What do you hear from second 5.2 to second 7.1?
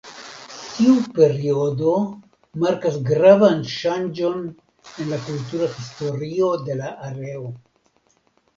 kultura historio de la